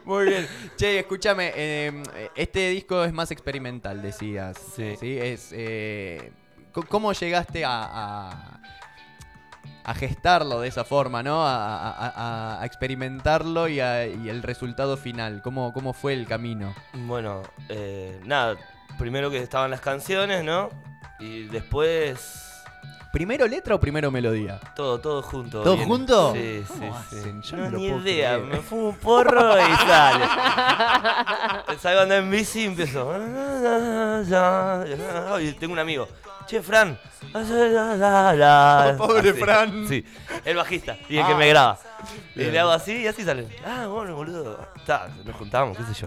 Muy 0.05 0.25
bien. 0.27 0.47
Che, 0.77 0.99
escúchame, 1.01 1.53
eh, 1.55 2.03
este 2.35 2.71
disco 2.71 3.05
es 3.05 3.13
más 3.13 3.31
experimental, 3.31 4.01
decías. 4.01 4.57
Sí. 4.75 4.97
Es, 5.03 5.51
eh, 5.53 6.24
¿Cómo 6.83 7.13
llegaste 7.13 7.65
a, 7.65 7.71
a, 7.71 8.61
a 9.85 9.95
gestarlo 9.95 10.61
de 10.61 10.69
esa 10.69 10.85
forma, 10.85 11.23
¿no? 11.23 11.43
A, 11.47 12.61
experimentarlo 12.65 13.69
y, 13.69 13.81
el 13.81 14.43
resultado 14.43 14.97
final. 14.97 15.43
¿Cómo, 15.43 15.73
¿Cómo 15.73 15.93
fue 15.93 16.15
el 16.15 16.27
camino? 16.27 16.75
bueno, 16.95 17.43
eh, 17.69 18.21
nada. 18.25 18.57
Primero 18.99 19.31
que 19.31 19.39
estaban 19.39 19.71
las 19.71 19.81
canciones, 19.81 20.45
¿no? 20.45 20.71
Y 21.19 21.45
después. 21.45 22.41
¿Primero 23.13 23.47
letra 23.47 23.77
o 23.77 23.81
primero 23.81 24.11
melodía? 24.11 24.59
Todo, 24.75 25.01
todo 25.01 25.23
junto. 25.23 25.63
¿Todo 25.63 25.77
junto? 25.77 26.33
Sí, 26.33 26.65
sí, 26.67 27.55
no, 27.55 27.71
no 27.71 27.79
ni 27.79 27.87
idea. 27.87 28.35
creer. 28.35 28.41
Me 28.41 28.57
fumo 28.59 28.89
un 28.89 28.97
porro 28.97 29.57
y 29.57 29.77
sale. 29.87 30.25
Salgo 31.79 32.01
andando 32.01 32.25
en 32.25 32.31
bici 32.31 32.63
y 32.63 32.65
empiezo. 32.65 33.13
Y 35.41 35.53
tengo 35.53 35.75
un 35.75 35.79
amigo. 35.79 36.09
Che, 36.47 36.63
Fran. 36.63 36.99
Pobre 38.99 39.31
Así. 39.31 39.41
Fran. 39.41 39.89
Sí, 39.89 40.05
el 40.45 40.57
bajista. 40.57 40.97
Y 41.09 41.17
el 41.17 41.27
que 41.27 41.33
Ah. 41.33 41.37
me 41.37 41.49
graba. 41.49 41.79
Y 42.37 42.45
le 42.45 42.59
hago 42.61 42.71
así 42.71 42.93
y 43.03 43.07
así 43.07 43.25
sale. 43.25 43.49
Ah, 43.65 43.87
bueno, 43.87 44.15
boludo. 44.15 44.59
Está, 44.77 45.09
nos 45.25 45.35
juntamos, 45.37 45.77
qué 45.77 45.85
sé 45.85 45.95
yo. 46.03 46.07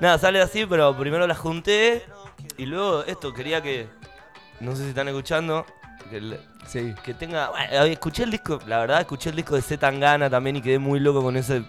Nada, 0.00 0.18
sale 0.18 0.40
así, 0.40 0.66
pero 0.66 0.96
primero 0.96 1.26
la 1.26 1.34
junté. 1.34 2.04
Y 2.58 2.66
luego 2.66 3.04
esto, 3.04 3.32
quería 3.32 3.62
que. 3.62 3.86
No 4.60 4.74
sé 4.74 4.82
si 4.84 4.88
están 4.88 5.06
escuchando. 5.08 5.64
Que 6.10 6.20
le- 6.20 6.40
Sí. 6.66 6.94
que 7.04 7.14
tenga. 7.14 7.50
Bueno, 7.50 7.84
escuché 7.84 8.24
el 8.24 8.30
disco, 8.30 8.58
la 8.66 8.78
verdad, 8.78 9.00
escuché 9.00 9.30
el 9.30 9.36
disco 9.36 9.54
de 9.54 9.62
Z 9.62 9.78
Tangana 9.80 10.28
también 10.28 10.56
y 10.56 10.62
quedé 10.62 10.78
muy 10.80 10.98
loco 10.98 11.22
con 11.22 11.36
ese. 11.36 11.62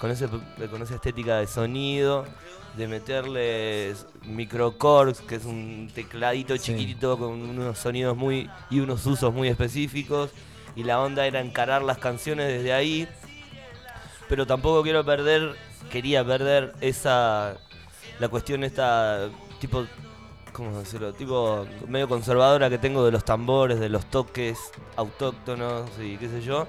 Con, 0.00 0.10
ese, 0.10 0.28
con 0.70 0.82
esa 0.82 0.94
estética 0.94 1.38
de 1.38 1.46
sonido, 1.46 2.24
de 2.76 2.86
meterle 2.86 3.94
microcords, 4.24 5.20
que 5.22 5.34
es 5.36 5.44
un 5.44 5.90
tecladito 5.92 6.54
Sí. 6.56 6.62
chiquitito 6.72 7.18
con 7.18 7.30
unos 7.30 7.78
sonidos 7.78 8.16
muy. 8.16 8.48
y 8.70 8.80
unos 8.80 9.04
usos 9.06 9.32
muy 9.34 9.48
específicos. 9.48 10.30
Y 10.76 10.84
la 10.84 11.00
onda 11.00 11.26
era 11.26 11.40
encarar 11.40 11.82
las 11.82 11.98
canciones 11.98 12.46
desde 12.48 12.72
ahí. 12.72 13.08
Pero 14.28 14.46
tampoco 14.46 14.82
quiero 14.82 15.04
perder. 15.04 15.56
Quería 15.90 16.24
perder 16.24 16.74
esa. 16.80 17.56
La 18.20 18.28
cuestión 18.28 18.62
esta. 18.64 19.28
tipo. 19.60 19.84
¿Cómo 20.52 20.78
decirlo? 20.80 21.12
Tipo 21.12 21.66
medio 21.86 22.08
conservadora 22.08 22.68
que 22.68 22.78
tengo 22.78 23.04
de 23.04 23.12
los 23.12 23.24
tambores, 23.24 23.78
de 23.78 23.88
los 23.88 24.06
toques 24.06 24.58
autóctonos 24.96 25.88
y 26.00 26.16
qué 26.16 26.28
sé 26.28 26.42
yo. 26.42 26.66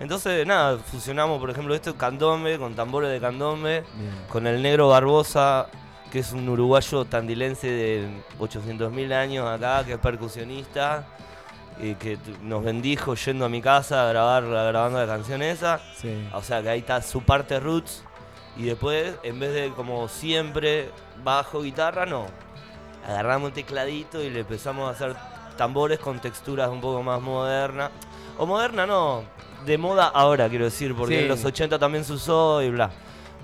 Entonces, 0.00 0.46
nada, 0.46 0.78
fusionamos, 0.78 1.40
por 1.40 1.50
ejemplo, 1.50 1.74
esto 1.74 1.96
candombe 1.96 2.58
con 2.58 2.74
tambores 2.74 3.10
de 3.10 3.20
candombe, 3.20 3.84
Bien. 3.94 4.12
con 4.28 4.46
el 4.46 4.60
negro 4.62 4.88
Barbosa, 4.88 5.68
que 6.10 6.18
es 6.18 6.32
un 6.32 6.48
uruguayo 6.48 7.04
tandilense 7.06 7.66
de 7.68 8.08
800.000 8.38 9.12
años 9.12 9.48
acá, 9.48 9.84
que 9.84 9.94
es 9.94 9.98
percusionista, 9.98 11.06
y 11.80 11.94
que 11.94 12.18
nos 12.42 12.64
bendijo 12.64 13.14
yendo 13.14 13.44
a 13.44 13.48
mi 13.48 13.60
casa 13.60 14.06
a 14.06 14.08
grabar 14.12 14.44
grabando 14.46 14.98
la 14.98 15.06
canción 15.06 15.42
esa. 15.42 15.80
Sí. 15.96 16.28
O 16.32 16.42
sea 16.42 16.62
que 16.62 16.70
ahí 16.70 16.78
está 16.80 17.02
su 17.02 17.22
parte 17.22 17.60
roots. 17.60 18.02
Y 18.56 18.64
después, 18.64 19.14
en 19.22 19.38
vez 19.38 19.52
de 19.52 19.70
como 19.70 20.08
siempre, 20.08 20.90
bajo, 21.22 21.62
guitarra, 21.62 22.06
no. 22.06 22.26
Agarramos 23.06 23.48
un 23.48 23.54
tecladito 23.54 24.22
y 24.22 24.30
le 24.30 24.40
empezamos 24.40 24.88
a 24.88 24.92
hacer 24.92 25.14
tambores 25.56 25.98
con 25.98 26.18
texturas 26.20 26.68
un 26.70 26.80
poco 26.80 27.02
más 27.02 27.20
modernas. 27.20 27.90
O 28.38 28.46
moderna 28.46 28.86
no, 28.86 29.24
de 29.66 29.76
moda 29.78 30.06
ahora 30.06 30.48
quiero 30.48 30.64
decir, 30.64 30.94
porque 30.94 31.16
Sí. 31.16 31.22
en 31.22 31.28
los 31.28 31.44
80 31.44 31.78
también 31.78 32.04
se 32.04 32.12
usó 32.14 32.62
y 32.62 32.70
bla. 32.70 32.90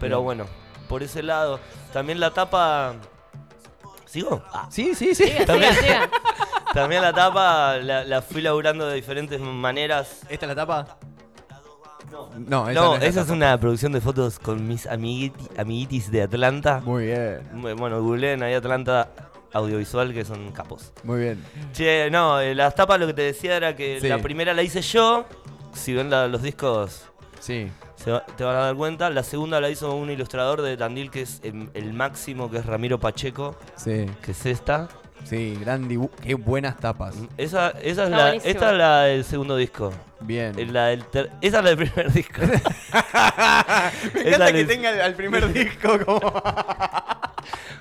Pero 0.00 0.22
bueno, 0.22 0.46
por 0.88 1.02
ese 1.02 1.22
lado. 1.22 1.60
También 1.92 2.18
la 2.20 2.30
tapa... 2.30 2.94
¿Sigo? 4.06 4.42
Ah. 4.52 4.66
Sí, 4.70 4.94
sí, 4.94 5.14
sí. 5.14 5.24
Siga, 5.24 5.46
También- 5.46 5.74
siga, 5.74 5.82
siga. 6.04 6.10
También 6.74 7.02
la 7.02 7.12
tapa 7.12 7.76
la, 7.78 8.04
la 8.04 8.22
fui 8.22 8.40
laburando 8.42 8.86
de 8.86 8.94
diferentes 8.94 9.40
maneras. 9.40 10.20
¿Esta 10.28 10.46
es 10.46 10.48
la 10.48 10.54
tapa? 10.54 10.96
No, 12.10 12.68
esa 12.68 12.80
No, 12.80 12.94
es 12.94 13.00
la 13.00 13.06
esa 13.06 13.20
es 13.22 13.30
una 13.30 13.58
producción 13.58 13.92
de 13.92 14.00
fotos 14.00 14.38
con 14.38 14.66
mis 14.68 14.86
amiguiti- 14.86 15.48
amiguitis 15.58 16.10
de 16.10 16.22
Atlanta. 16.22 16.80
Muy 16.84 17.06
bien, 17.06 17.40
Bueno, 17.76 18.02
googleen 18.02 18.42
ahí 18.42 18.54
Atlanta 18.54 19.08
Audiovisual, 19.52 20.12
que 20.14 20.24
son 20.24 20.50
capos. 20.52 20.92
muy 21.04 21.20
bien. 21.20 21.44
Che, 21.72 22.10
no, 22.10 22.40
eh, 22.40 22.54
las 22.54 22.74
tapas 22.74 22.98
lo 23.00 23.06
que 23.06 23.14
te 23.14 23.22
decía 23.22 23.56
era 23.56 23.76
que 23.76 23.98
Sí. 24.00 24.08
la 24.08 24.18
primera 24.18 24.52
la 24.54 24.62
hice 24.62 24.80
yo. 24.82 25.24
Si 25.72 25.92
ven 25.94 26.10
la- 26.10 26.28
los 26.28 26.42
discos, 26.42 27.04
Sí. 27.40 27.68
se 27.96 28.10
va- 28.12 28.24
te 28.26 28.44
van 28.44 28.56
a 28.56 28.60
dar 28.60 28.74
cuenta. 28.76 29.10
La 29.10 29.22
segunda 29.22 29.60
la 29.60 29.68
hizo 29.70 29.94
un 29.94 30.10
ilustrador 30.10 30.62
de 30.62 30.76
Tandil, 30.76 31.10
que 31.10 31.22
es 31.22 31.40
em, 31.42 31.68
el 31.74 31.92
máximo, 31.92 32.50
que 32.50 32.58
es 32.58 32.66
Ramiro 32.66 32.98
Pacheco, 33.00 33.56
Sí, 33.76 34.06
que 34.22 34.32
es 34.32 34.46
esta. 34.46 34.88
sí, 35.24 35.56
gran 35.60 35.88
dibujo. 35.88 36.12
Qué 36.22 36.34
buenas 36.34 36.76
tapas. 36.78 37.14
Esa, 37.36 37.70
esa 37.82 38.04
es 38.04 38.10
la, 38.10 38.22
buenísimo. 38.26 38.50
esta 38.52 38.70
es 38.72 38.76
la 38.78 39.02
del 39.04 39.24
segundo 39.24 39.56
disco. 39.56 39.92
Bien. 40.20 40.72
La 40.72 40.86
del 40.86 41.04
ter- 41.06 41.30
esa 41.40 41.58
es 41.58 41.64
la 41.64 41.70
del 41.74 41.78
primer 41.78 42.12
disco. 42.12 42.40
Me 44.14 44.20
esa 44.20 44.28
encanta 44.28 44.52
que 44.52 44.64
tenga 44.64 44.90
el, 44.90 45.00
al 45.00 45.14
primer 45.14 45.52
disco 45.52 45.98
como. 46.04 46.20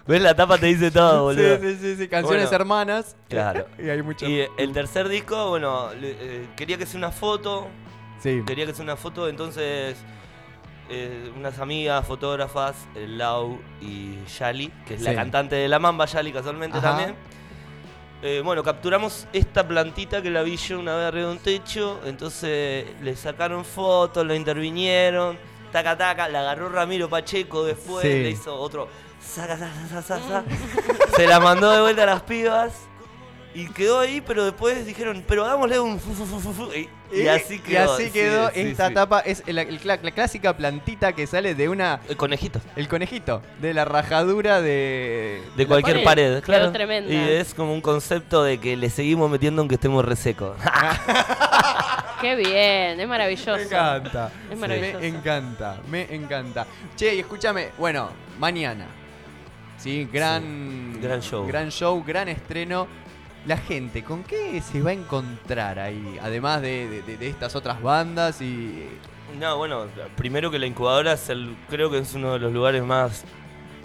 ¿Ves? 0.08 0.22
La 0.22 0.36
tapa 0.36 0.58
te 0.58 0.66
dice 0.68 0.92
todo, 0.92 1.32
sí, 1.34 1.42
boludo. 1.42 1.58
sí, 1.62 1.78
sí, 1.80 1.96
sí, 1.96 2.08
canciones 2.08 2.44
Bueno. 2.50 2.56
hermanas. 2.56 3.16
Claro. 3.30 3.68
Y 3.80 3.90
hay 3.90 4.02
mucho. 4.02 4.28
Y 4.28 4.46
el 4.58 4.74
tercer 4.74 5.08
disco, 5.10 5.50
bueno, 5.50 5.90
eh, 6.02 6.48
quería 6.56 6.78
que 6.78 6.86
sea 6.86 6.98
una 6.98 7.12
foto, 7.12 7.68
Sí. 8.20 8.42
quería 8.46 8.66
que 8.66 8.74
sea 8.74 8.84
una 8.84 8.96
foto, 8.96 9.28
entonces 9.28 9.98
eh, 10.90 11.32
unas 11.38 11.58
amigas 11.60 12.06
fotógrafas, 12.06 12.76
el 12.96 13.18
Lau 13.18 13.60
y 13.82 14.18
Yali, 14.38 14.68
que 14.86 14.96
es 14.96 15.02
la 15.02 15.12
Sí. 15.12 15.16
cantante 15.16 15.56
de 15.56 15.68
La 15.70 15.80
Mamba, 15.80 16.06
Yali 16.06 16.32
casualmente 16.34 16.78
Ajá. 16.80 16.90
también. 16.90 17.16
Eh, 18.24 18.42
bueno, 18.44 18.62
capturamos 18.62 19.26
esta 19.34 19.68
plantita 19.68 20.22
que 20.22 20.30
la 20.30 20.44
vi 20.44 20.58
yo 20.58 20.80
una 20.80 20.96
vez 20.96 21.08
arriba 21.08 21.28
de 21.28 21.32
un 21.34 21.40
techo, 21.40 22.00
entonces 22.06 22.86
le 23.02 23.16
sacaron 23.16 23.64
fotos, 23.66 24.26
lo 24.26 24.36
intervinieron, 24.36 25.38
taca 25.72 25.98
taca, 25.98 26.28
la 26.30 26.42
agarró 26.42 26.70
Ramiro 26.70 27.10
Pacheco 27.10 27.64
después, 27.64 28.04
Sí. 28.04 28.10
le 28.22 28.30
hizo 28.30 28.54
otro 28.54 28.88
saca, 29.24 29.58
sa, 29.58 29.70
sa, 29.90 30.02
sa, 30.02 30.20
sa, 30.20 30.28
sa. 30.28 30.44
se 31.16 31.28
la 31.28 31.40
mandó 31.40 31.72
de 31.72 31.82
vuelta 31.82 32.04
a 32.04 32.08
las 32.08 32.22
pibas 32.24 32.74
y 33.54 33.68
quedó 33.68 34.00
ahí, 34.00 34.22
pero 34.22 34.46
después 34.46 34.86
dijeron, 34.86 35.24
pero 35.28 35.46
hagámosle 35.46 35.80
un 35.80 36.00
fu, 36.00 36.14
fu, 36.14 36.26
fu, 36.26 36.40
fu, 36.40 36.54
fu", 36.54 36.72
y 36.74 36.88
Y 37.14 37.28
así 37.28 37.56
Y 37.56 37.60
quedó, 37.60 37.94
así 37.96 38.06
sí, 38.06 38.12
quedó 38.12 38.50
sí, 38.52 38.62
esta 38.62 38.88
sí. 38.88 38.94
tapa. 38.94 39.20
Es 39.20 39.44
la, 39.46 39.64
el 39.64 39.82
cla- 39.82 40.00
la 40.02 40.12
clásica 40.12 40.56
plantita 40.56 41.12
que 41.12 41.28
sale 41.28 41.54
de 41.54 41.68
una. 41.68 42.00
El 42.08 42.16
conejito. 42.16 42.62
El 42.78 42.88
conejito, 42.88 43.42
de 43.60 43.74
la 43.74 43.84
rajadura 43.84 44.62
de. 44.62 45.42
De 45.58 45.68
cualquier 45.68 46.02
pared. 46.06 46.42
claro. 46.42 46.72
tremenda. 46.72 47.12
Y 47.14 47.18
es 47.18 47.54
como 47.54 47.74
un 47.74 47.82
concepto 47.82 48.42
de 48.44 48.58
que 48.58 48.78
le 48.78 48.90
seguimos 48.90 49.30
metiendo 49.30 49.62
aunque 49.62 49.76
estemos 49.76 50.06
resecos. 50.06 50.56
Qué 52.22 52.36
bien, 52.36 53.00
es 53.00 53.08
maravilloso. 53.08 53.56
Me 53.58 53.64
encanta. 53.64 54.32
Es 54.50 54.58
maravilloso. 54.58 55.00
Me 55.00 55.08
encanta, 55.08 55.78
me 55.90 56.16
encanta. 56.16 56.68
Che, 56.96 57.16
y 57.16 57.20
escúchame, 57.20 57.72
bueno, 57.78 58.10
mañana. 58.40 58.86
Sí, 59.82 60.08
gran, 60.12 60.92
Sí, 60.96 61.00
gran 61.02 61.22
show. 61.22 61.48
Gran 61.48 61.70
show, 61.72 62.04
gran 62.06 62.30
estreno. 62.30 62.88
La 63.46 63.58
gente, 63.58 64.04
¿con 64.04 64.24
qué 64.24 64.62
se 64.62 64.82
va 64.82 64.92
a 64.92 64.94
encontrar 64.94 65.80
ahí? 65.80 66.18
Además 66.22 66.62
de, 66.62 67.02
de- 67.02 67.28
estas 67.28 67.56
otras 67.56 67.82
bandas 67.82 68.40
y. 68.42 68.88
No, 69.40 69.58
bueno, 69.58 69.86
primero 70.16 70.52
que 70.52 70.60
la 70.60 70.68
incubadora 70.68 71.14
es 71.14 71.30
el, 71.30 71.56
creo 71.70 71.90
que 71.90 71.98
es 72.00 72.14
uno 72.14 72.34
de 72.34 72.40
los 72.40 72.54
lugares 72.54 72.84
más 72.84 73.24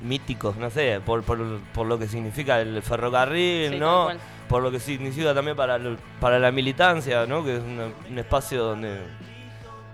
míticos, 0.03 0.57
no 0.57 0.69
sé, 0.69 1.01
por, 1.07 1.23
por, 1.23 1.39
por 1.73 1.87
lo 1.87 1.99
que 1.99 2.07
significa 2.09 2.61
el 2.61 2.83
ferrocarril, 2.83 3.71
Sí, 3.73 3.79
¿no? 3.79 4.09
Por 4.49 4.63
lo 4.63 4.71
que 4.71 4.79
significa 4.79 5.33
también 5.33 5.57
para, 5.57 5.77
el- 5.77 5.97
para 6.21 6.39
la 6.39 6.53
militancia, 6.53 7.25
¿no? 7.27 7.43
Que 7.43 7.57
es 7.57 7.63
una- 7.63 7.89
un 8.11 8.19
espacio 8.19 8.63
donde 8.63 8.99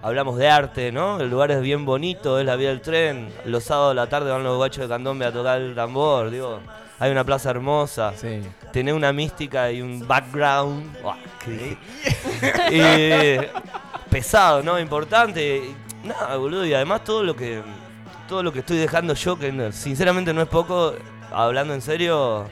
hablamos 0.02 0.36
de 0.36 0.48
arte, 0.48 0.92
¿no? 0.92 1.20
El 1.20 1.30
lugar 1.30 1.50
es 1.52 1.62
bien 1.62 1.84
bonito, 1.84 2.38
es 2.38 2.44
la 2.44 2.56
vía 2.56 2.68
del 2.68 2.80
tren. 2.80 3.32
Los 3.44 3.64
sábados 3.64 3.92
a 3.92 3.94
la 3.94 4.08
tarde 4.08 4.30
van 4.30 4.42
los 4.42 4.56
guachos 4.56 4.82
de 4.82 4.88
candombe 4.88 5.24
a 5.24 5.32
tocar 5.32 5.60
el 5.60 5.74
tambor, 5.74 6.30
digo. 6.30 6.60
Hay 6.98 7.10
una 7.10 7.24
plaza 7.24 7.50
hermosa. 7.50 8.12
Sí. 8.16 8.42
Tener 8.72 8.94
una 8.94 9.12
mística 9.12 9.70
y 9.72 9.80
un 9.80 10.06
background. 10.06 10.96
Uah, 11.02 11.16
¿qué 11.44 13.50
pesado, 14.10 14.62
¿no? 14.62 14.78
Importante. 14.78 15.74
Nada, 16.04 16.36
boludo. 16.36 16.66
Y 16.66 16.74
además 16.74 17.04
todo 17.04 17.24
lo 17.24 17.34
que. 17.34 17.62
Todo 18.28 18.42
lo 18.42 18.52
que 18.52 18.60
estoy 18.60 18.78
dejando 18.78 19.14
yo, 19.14 19.38
que 19.38 19.72
sinceramente 19.72 20.32
no 20.32 20.42
es 20.42 20.48
poco, 20.48 20.94
hablando 21.32 21.74
en 21.74 21.82
serio. 21.82 22.46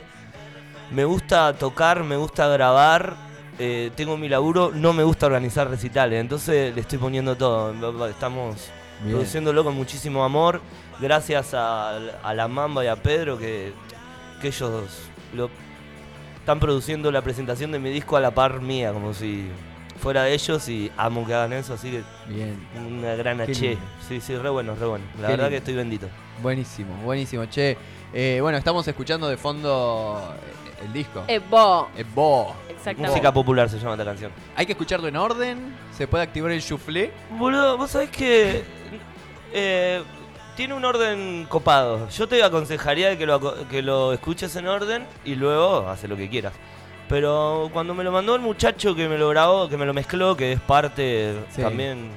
Me 0.90 1.04
gusta 1.04 1.52
tocar, 1.54 2.02
me 2.02 2.16
gusta 2.16 2.49
grabar. 2.49 3.30
Eh, 3.62 3.90
tengo 3.95 4.17
mi 4.17 4.29
laburo, 4.29 4.73
no 4.75 4.93
me 4.95 5.02
gusta 5.05 5.26
organizar 5.26 5.69
recitales. 5.69 6.19
Entonces 6.21 6.75
le 6.75 6.81
estoy 6.81 6.99
poniendo 6.99 7.37
todo. 7.37 8.09
Estamos 8.09 8.57
Bien. 9.02 9.12
produciéndolo 9.17 9.62
con 9.62 9.75
muchísimo 9.75 10.25
amor. 10.25 10.62
Gracias 10.99 11.52
a, 11.55 11.97
a 12.23 12.35
la 12.35 12.49
Mamba 12.49 12.85
y 12.85 12.88
a 12.88 12.97
Pedro 12.97 13.38
que, 13.38 13.73
que 14.40 14.49
ellos 14.49 15.09
lo, 15.35 15.50
están 16.38 16.59
produciendo 16.59 17.12
la 17.12 17.23
presentación 17.23 17.71
de 17.71 17.79
mi 17.79 17.90
disco 17.90 18.17
a 18.17 18.21
la 18.21 18.31
par 18.31 18.61
mía, 18.61 18.93
como 18.93 19.12
si 19.14 19.47
fuera 20.00 20.25
de 20.25 20.33
ellos 20.33 20.67
y 20.69 20.90
amo 20.97 21.26
que 21.26 21.35
hagan 21.35 21.52
eso, 21.52 21.75
así 21.75 21.90
que 21.90 22.02
Bien. 22.26 22.59
una 22.75 23.14
gran 23.14 23.40
H. 23.43 23.79
Sí, 24.09 24.21
sí, 24.21 24.37
re 24.37 24.49
bueno, 24.49 24.75
re 24.75 24.87
bueno. 24.87 25.05
La 25.21 25.26
Qué 25.29 25.33
verdad 25.33 25.37
lindo. 25.37 25.50
que 25.50 25.57
estoy 25.59 25.75
bendito. 25.75 26.09
Buenísimo, 26.43 26.95
buenísimo. 27.05 27.45
Che, 27.45 27.76
eh, 28.12 28.38
bueno, 28.40 28.59
estamos 28.59 28.87
escuchando 28.88 29.29
de 29.29 29.37
fondo 29.37 30.35
eh, 30.81 30.85
el 30.87 30.93
disco. 30.93 31.23
Evo, 31.29 31.88
Eh, 31.97 32.05
Bo. 32.14 32.55
exactamente. 32.69 33.09
Música 33.09 33.33
popular 33.33 33.69
se 33.69 33.79
llama 33.79 33.93
esta 33.93 34.05
canción. 34.05 34.33
Hay 34.57 34.67
que 34.67 34.73
escucharlo 34.73 35.09
en 35.09 35.17
orden. 35.17 35.75
Se 35.97 36.07
puede 36.09 36.25
activar 36.25 36.50
el 36.52 36.62
chuflé. 36.62 37.12
Boludo, 37.38 37.76
vos 37.76 37.90
sabés 37.90 38.11
que 38.11 38.62
eh, 39.52 40.02
tiene 40.57 40.75
un 40.75 40.85
orden 40.85 41.47
copado. 41.49 42.09
Yo 42.09 42.26
te 42.29 42.43
aconsejaría 42.43 43.17
que 43.17 43.26
lo, 43.26 43.67
que 43.69 43.83
lo 43.83 44.12
escuches 44.12 44.55
en 44.57 44.67
orden 44.67 45.07
y 45.25 45.35
luego 45.35 45.88
hace 45.88 46.09
lo 46.09 46.17
que 46.17 46.29
quieras. 46.29 46.52
Pero 47.09 47.69
cuando 47.73 47.93
me 47.95 48.05
lo 48.05 48.12
mandó 48.12 48.35
el 48.37 48.40
muchacho 48.40 48.95
que 48.95 49.09
me 49.09 49.19
lo 49.19 49.29
grabó, 49.31 49.69
que 49.69 49.76
me 49.76 49.85
lo 49.85 49.93
mezcló, 49.93 50.37
que 50.37 50.52
es 50.52 50.61
parte 50.61 51.35
Sí. 51.50 51.61
también 51.62 52.09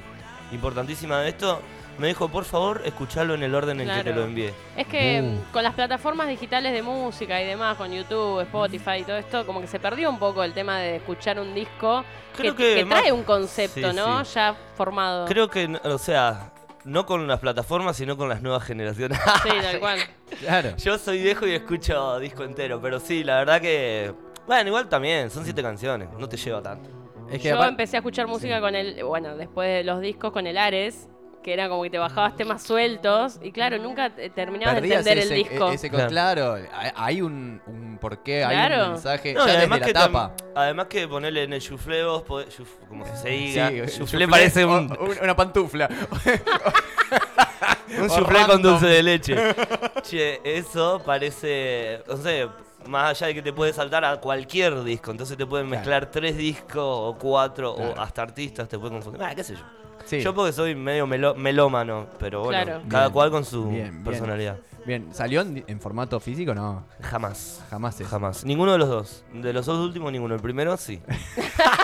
importantísima 0.51 1.19
de 1.21 1.29
esto, 1.29 1.59
me 1.97 2.07
dijo, 2.07 2.27
por 2.29 2.45
favor, 2.45 2.81
escuchalo 2.85 3.33
en 3.35 3.43
el 3.43 3.53
orden 3.53 3.79
en 3.81 3.87
que 3.89 4.03
te 4.03 4.13
lo 4.13 4.23
envié. 4.23 4.53
Es 4.75 4.87
que 4.87 5.21
Uh. 5.21 5.51
con 5.53 5.63
las 5.63 5.73
plataformas 5.73 6.27
digitales 6.27 6.73
de 6.73 6.81
música 6.81 7.41
y 7.41 7.45
demás, 7.45 7.77
con 7.77 7.91
YouTube, 7.91 8.41
Spotify 8.41 8.97
y 8.99 9.03
todo 9.03 9.17
esto, 9.17 9.45
como 9.45 9.61
que 9.61 9.67
se 9.67 9.79
perdió 9.79 10.09
un 10.09 10.19
poco 10.19 10.43
el 10.43 10.53
tema 10.53 10.79
de 10.79 10.95
escuchar 10.97 11.39
un 11.39 11.53
disco 11.53 12.03
Creo 12.35 12.55
que, 12.55 12.63
que 12.69 12.75
que 12.79 12.85
más- 12.85 12.99
trae 12.99 13.11
un 13.11 13.23
concepto, 13.23 13.91
Sí, 13.91 13.95
¿no? 13.95 14.25
sí. 14.25 14.33
Ya 14.35 14.55
formado. 14.75 15.25
Creo 15.27 15.49
que, 15.49 15.79
o 15.83 15.97
sea, 15.99 16.51
no 16.83 17.05
con 17.05 17.27
las 17.27 17.39
plataformas, 17.39 17.95
sino 17.95 18.17
con 18.17 18.27
las 18.27 18.41
nuevas 18.41 18.63
generaciones. 18.63 19.19
Sí, 19.43 19.49
tal 19.61 19.79
cual. 19.79 19.99
Claro. 20.39 20.75
Yo 20.77 20.97
soy 20.97 21.21
viejo 21.21 21.45
y 21.47 21.53
escucho 21.53 22.19
disco 22.19 22.43
entero, 22.43 22.81
pero 22.81 22.99
sí, 22.99 23.23
la 23.23 23.37
verdad 23.37 23.61
que. 23.61 24.13
Bueno, 24.47 24.67
igual 24.69 24.89
también, 24.89 25.29
son 25.29 25.45
siete 25.45 25.61
canciones, 25.61 26.09
no 26.17 26.27
te 26.27 26.35
lleva 26.35 26.61
tanto. 26.61 26.89
Es 27.31 27.41
que 27.41 27.49
Yo 27.49 27.63
empecé 27.63 27.95
a 27.95 27.99
escuchar 27.99 28.27
música 28.27 28.59
con 28.59 28.75
el, 28.75 29.01
bueno, 29.05 29.37
después 29.37 29.69
de 29.69 29.83
los 29.85 30.01
discos 30.01 30.33
con 30.33 30.45
el 30.45 30.57
Ares, 30.57 31.07
que 31.43 31.53
era 31.53 31.69
como 31.69 31.83
que 31.83 31.89
te 31.89 31.97
bajabas 31.99 32.35
temas 32.35 32.63
sueltos 32.63 33.39
y 33.43 33.51
claro, 33.51 33.77
nunca 33.77 34.09
te- 34.09 34.29
terminabas 34.31 34.81
de 34.81 34.87
entender 34.87 35.17
ese, 35.19 35.33
el 35.35 35.43
disco. 35.49 35.69
ese 35.71 35.89
con- 35.89 36.07
Claro. 36.07 36.55
claro, 36.55 36.67
hay- 36.95 37.21
un, 37.21 37.61
un 37.67 37.97
porqué, 37.99 38.43
hay 38.43 38.79
un 38.81 38.91
mensaje. 38.93 39.33
No, 39.33 39.41
ya 39.41 39.45
desde 39.45 39.57
además 39.59 39.79
la 39.81 39.85
que, 39.85 39.93
tapa. 39.93 40.31
además 40.55 40.87
que 40.87 41.07
ponerle 41.07 41.43
en 41.43 41.53
el 41.53 41.61
chuflé 41.61 42.03
vos, 42.05 42.23
podés- 42.23 42.55
como 42.89 43.05
si 43.05 43.15
se 43.21 43.29
diga. 43.29 43.69
Sí, 43.69 43.75
chuflé 43.81 43.97
chuflé 44.05 44.27
parece 44.27 44.63
o- 44.63 44.77
un, 44.77 44.91
o- 44.91 45.23
una 45.23 45.35
pantufla. 45.35 45.89
un 47.99 48.09
chuflé 48.09 48.45
con 48.47 48.61
dulce 48.61 48.87
de 48.87 49.03
leche. 49.03 49.35
che, 50.03 50.41
eso 50.43 51.01
parece. 51.05 52.01
No 52.07 52.17
sé, 52.17 52.47
más 52.87 53.11
allá 53.11 53.27
de 53.27 53.33
que 53.35 53.41
te 53.41 53.53
puede 53.53 53.73
saltar 53.73 54.03
a 54.05 54.17
cualquier 54.17 54.83
disco, 54.83 55.11
entonces 55.11 55.37
te 55.37 55.45
pueden 55.45 55.67
Claro. 55.67 55.79
mezclar 55.79 56.11
tres 56.11 56.37
discos 56.37 56.75
o 56.83 57.17
cuatro 57.19 57.75
Claro. 57.75 57.93
o 57.97 58.01
hasta 58.01 58.21
artistas 58.21 58.67
te 58.67 58.77
pueden 58.77 58.95
confundir. 58.95 59.21
Ah, 59.23 59.33
qué 59.35 59.43
sé 59.43 59.55
yo. 59.55 59.61
Sí. 60.05 60.21
Yo 60.21 60.33
porque 60.35 60.51
soy 60.53 60.75
medio 60.75 61.07
melo- 61.07 61.35
melómano, 61.35 62.07
pero 62.19 62.43
bueno, 62.43 62.63
Claro. 62.63 62.81
cada 62.89 63.05
Bien, 63.05 63.13
cual 63.13 63.31
con 63.31 63.45
su 63.45 63.69
bien, 63.69 63.91
bien. 63.91 64.03
personalidad. 64.03 64.57
Bien, 64.85 65.07
¿salió 65.13 65.41
en, 65.41 65.63
en 65.65 65.79
formato 65.79 66.19
físico? 66.19 66.53
No, 66.53 66.83
Jamás. 67.01 67.63
jamás 67.69 67.99
es. 68.01 68.07
Jamás. 68.07 68.43
Ninguno 68.43 68.73
de 68.73 68.77
los 68.79 68.89
dos. 68.89 69.23
De 69.33 69.53
los 69.53 69.65
dos 69.65 69.79
últimos, 69.79 70.11
ninguno. 70.11 70.35
El 70.35 70.41
primero, 70.41 70.75
sí. 70.77 71.01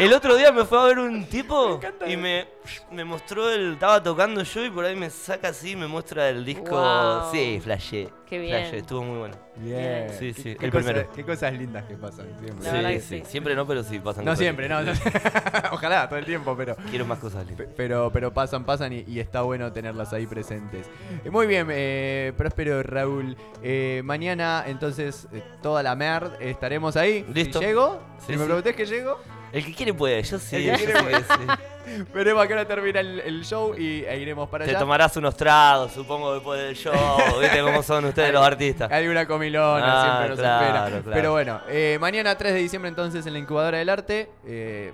El 0.00 0.12
otro 0.12 0.36
día 0.36 0.50
me 0.52 0.64
fue 0.64 0.80
a 0.80 0.84
ver 0.84 0.98
un 0.98 1.24
tipo 1.26 1.80
y 2.06 2.16
me, 2.16 2.46
me 2.90 3.04
mostró 3.04 3.50
el. 3.50 3.74
Estaba 3.74 4.02
tocando 4.02 4.42
yo 4.42 4.64
y 4.64 4.70
por 4.70 4.84
ahí 4.84 4.96
me 4.96 5.10
saca 5.10 5.48
así 5.48 5.72
y 5.72 5.76
me 5.76 5.86
muestra 5.86 6.28
el 6.28 6.44
disco. 6.44 6.70
Wow. 6.76 7.30
Sí, 7.30 7.60
flashé. 7.62 8.08
Qué 8.28 8.38
bien. 8.38 8.58
Flashé, 8.60 8.78
estuvo 8.78 9.02
muy 9.04 9.18
bueno. 9.18 9.36
Bien. 9.56 10.08
Sí, 10.18 10.32
sí, 10.32 10.54
qué 10.56 10.64
el 10.66 10.72
cosa- 10.72 10.84
primero. 10.86 11.12
Qué 11.14 11.24
cosas 11.24 11.52
lindas 11.52 11.84
que 11.84 11.94
pasan 11.96 12.26
siempre. 12.40 12.70
Sí, 12.70 12.86
que 12.86 13.00
sí, 13.00 13.18
sí. 13.20 13.24
Siempre 13.30 13.54
no, 13.54 13.66
pero 13.66 13.82
sí 13.84 13.98
pasan 13.98 14.24
No 14.24 14.34
siempre, 14.34 14.68
no. 14.68 14.78
Ojalá, 15.72 16.08
todo 16.08 16.18
el 16.18 16.24
tiempo, 16.24 16.54
pero. 16.56 16.74
Quiero 16.90 17.04
más 17.04 17.18
cosas 17.18 17.46
lindas. 17.46 17.66
Pe- 17.68 17.72
Pero, 17.76 18.10
pero 18.12 18.32
pasan, 18.32 18.64
pasan 18.64 18.92
y, 18.92 19.04
y 19.06 19.20
está 19.20 19.42
bueno 19.42 19.70
tenerlas 19.72 20.12
ahí 20.12 20.26
presentes. 20.26 20.86
Eh, 21.24 21.30
Muy 21.30 21.46
bien, 21.46 21.68
eh, 21.70 22.32
Próspero 22.36 22.82
Raúl. 22.82 23.36
Eh, 23.62 24.00
mañana, 24.04 24.64
entonces, 24.66 25.28
eh, 25.32 25.42
toda 25.62 25.82
la 25.82 25.94
merd, 25.94 26.40
estaremos 26.40 26.96
ahí. 26.96 27.24
Listo. 27.32 27.58
Si 27.58 27.64
llego, 27.66 28.00
Sí, 28.26 28.32
si 28.32 28.38
me 28.38 28.62
sí. 28.62 28.72
que 28.74 28.86
llego, 28.86 29.18
El 29.52 29.64
que 29.66 29.74
quiere 29.74 29.92
puede, 29.94 30.22
yo 30.22 30.38
sí. 30.38 30.56
El 30.56 30.76
que 30.78 30.84
quiere 30.84 31.02
puede. 31.02 31.18
sí. 31.18 32.02
veremos 32.14 32.42
a 32.44 32.46
qué 32.46 32.52
hora 32.54 32.64
termina 32.66 33.00
el, 33.00 33.20
el 33.20 33.44
show 33.44 33.74
y 33.76 34.04
e 34.04 34.18
iremos 34.18 34.48
para 34.48 34.64
Te 34.64 34.70
allá. 34.70 34.78
tomarás 34.78 35.16
unos 35.16 35.36
tragos, 35.36 35.92
supongo, 35.92 36.32
después 36.34 36.60
del 36.60 36.74
show. 36.76 36.94
Viste 37.40 37.60
cómo 37.60 37.82
son 37.82 38.04
ustedes 38.06 38.32
los 38.32 38.44
artistas. 38.46 38.90
Hay 38.90 39.08
una 39.08 39.26
comilona, 39.26 39.84
Ah, 39.84 40.02
siempre 40.04 40.28
nos 40.30 40.38
claro, 40.38 40.64
espera. 40.66 40.88
claro. 41.02 41.10
Pero 41.12 41.32
bueno, 41.32 41.60
eh, 41.68 41.98
mañana 42.00 42.36
3 42.38 42.54
de 42.54 42.58
diciembre 42.60 42.88
entonces 42.88 43.26
en 43.26 43.32
la 43.32 43.38
incubadora 43.40 43.78
del 43.78 43.88
arte. 43.88 44.30
eh, 44.46 44.92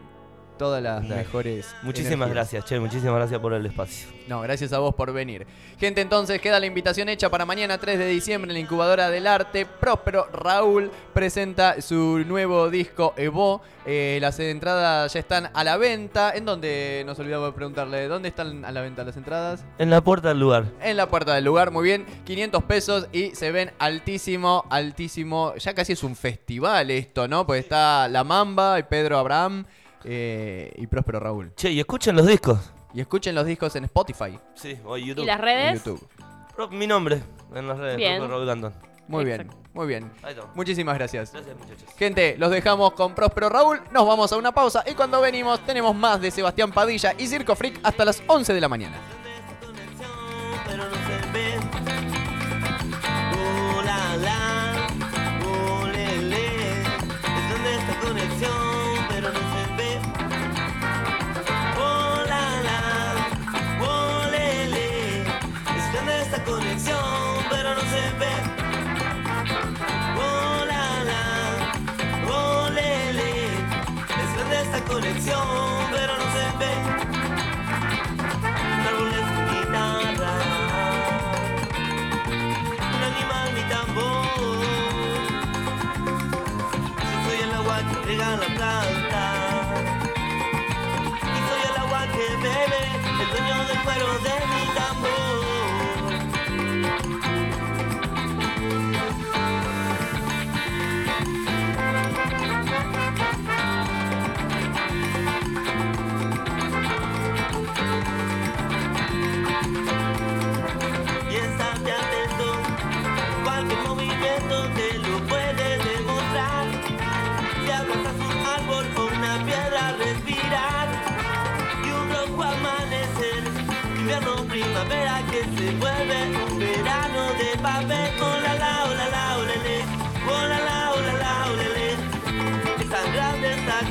todas 0.58 0.82
las 0.82 1.02
mejores. 1.04 1.74
Muchísimas 1.82 2.28
energías. 2.28 2.34
gracias, 2.34 2.64
che. 2.66 2.78
Muchísimas 2.78 3.14
gracias 3.14 3.40
por 3.40 3.54
el 3.54 3.64
espacio. 3.64 4.08
No, 4.26 4.42
gracias 4.42 4.72
a 4.72 4.78
vos 4.78 4.94
por 4.94 5.12
venir. 5.12 5.46
Gente, 5.78 6.00
entonces 6.00 6.40
queda 6.40 6.60
la 6.60 6.66
invitación 6.66 7.08
hecha 7.08 7.30
para 7.30 7.46
mañana 7.46 7.78
3 7.78 7.98
de 7.98 8.06
diciembre 8.06 8.50
en 8.50 8.54
la 8.54 8.60
incubadora 8.60 9.08
del 9.08 9.26
arte. 9.26 9.64
Próspero 9.64 10.26
Raúl 10.32 10.90
presenta 11.14 11.80
su 11.80 12.24
nuevo 12.26 12.68
disco 12.68 13.14
Evo. 13.16 13.62
Eh, 13.86 14.18
las 14.20 14.38
entradas 14.38 15.10
ya 15.14 15.20
están 15.20 15.50
a 15.54 15.64
la 15.64 15.78
venta. 15.78 16.32
¿En 16.34 16.44
dónde? 16.44 17.04
Nos 17.06 17.18
olvidamos 17.18 17.48
de 17.48 17.52
preguntarle. 17.54 18.06
¿Dónde 18.08 18.28
están 18.28 18.64
a 18.64 18.72
la 18.72 18.82
venta 18.82 19.02
las 19.04 19.16
entradas? 19.16 19.64
En 19.78 19.88
la 19.88 20.02
puerta 20.02 20.28
del 20.28 20.40
lugar. 20.40 20.66
En 20.82 20.96
la 20.98 21.08
puerta 21.08 21.34
del 21.34 21.44
lugar, 21.44 21.70
muy 21.70 21.84
bien. 21.84 22.04
500 22.24 22.64
pesos 22.64 23.08
y 23.12 23.34
se 23.34 23.50
ven 23.50 23.70
altísimo, 23.78 24.66
altísimo. 24.68 25.54
Ya 25.56 25.72
casi 25.72 25.94
es 25.94 26.02
un 26.02 26.16
festival 26.16 26.90
esto, 26.90 27.28
¿no? 27.28 27.46
Pues 27.46 27.62
está 27.62 28.08
La 28.08 28.24
Mamba 28.24 28.78
y 28.78 28.82
Pedro 28.82 29.18
Abraham 29.18 29.64
eh, 30.05 30.73
y 30.76 30.87
Próspero 30.87 31.21
Raúl. 31.21 31.52
Che, 31.55 31.71
y 31.71 31.81
escuchen 31.81 32.17
los 32.17 32.26
discos. 32.26 32.59
Y 32.95 33.00
escuchen 33.00 33.35
los 33.35 33.45
discos 33.47 33.75
en 33.76 33.85
Spotify. 33.85 34.38
Sí, 34.55 34.78
o 34.85 34.97
YouTube. 34.97 35.23
¿Y 35.25 35.26
las 35.26 35.38
en 35.38 35.45
redes? 35.45 35.85
YouTube. 35.85 36.09
Pro- 36.57 36.69
Mi 36.71 36.87
nombre 36.87 37.21
en 37.55 37.69
las 37.69 37.78
redes, 37.78 37.97
Bien. 37.97 38.17
Próspero 38.17 38.37
Raúl 38.37 38.47
Gandón. 38.47 38.75
Muy 39.09 39.25
Exacto. 39.25 39.52
bien, 39.55 39.71
muy 39.73 39.87
bien. 39.87 40.12
Ahí 40.23 40.35
está. 40.35 40.47
Muchísimas 40.55 40.95
gracias. 40.99 41.33
Gracias, 41.33 41.57
muchachos. 41.57 41.95
Gente, 41.97 42.37
los 42.38 42.50
dejamos 42.50 42.93
con 42.93 43.14
Próspero 43.14 43.49
Raúl. 43.49 43.81
Nos 43.90 44.07
vamos 44.07 44.31
a 44.33 44.37
una 44.37 44.52
pausa 44.52 44.85
y 44.87 44.93
cuando 44.95 45.21
venimos 45.23 45.61
tenemos 45.64 45.95
más 45.97 46.21
de 46.21 46.31
Sebastián 46.31 46.73
Padilla 46.73 47.14
y 47.17 47.26
Circo 47.26 47.55
Freak 47.57 47.81
hasta 47.83 48.05
las 48.05 48.23
11 48.26 48.52
de 48.52 48.61
la 48.61 48.69
mañana. 48.69 48.97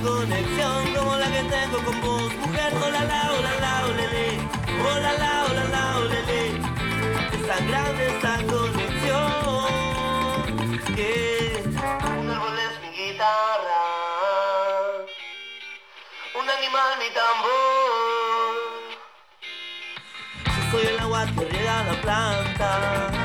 conexión 0.01 0.96
como 0.96 1.16
la 1.18 1.27
que 1.27 1.44
tengo 1.44 1.84
con 1.84 2.01
vos, 2.01 2.34
mujer, 2.36 2.74
hola 2.75 3.04
la, 3.04 3.32
hola 3.32 3.60
la, 3.60 3.86
olele, 3.86 4.39
hola 4.82 5.13
la, 5.13 5.46
hola 5.46 5.63
la, 5.66 5.98
olele, 5.98 6.42
es 7.34 7.48
tan 7.48 7.68
grande 7.68 8.08
esta 8.08 8.38
conexión 8.48 9.32
que 10.96 11.63
un 12.20 12.30
árbol 12.30 12.58
es 12.60 12.82
mi 12.82 12.89
guitarra, 12.98 13.84
un 16.39 16.50
animal 16.50 16.89
mi 17.00 17.10
tambor, 17.13 18.54
yo 20.46 20.72
soy 20.72 20.86
el 20.88 21.00
agua 21.00 21.25
que 21.25 21.46
riega 21.46 21.84
la 21.84 22.01
planta 22.01 23.16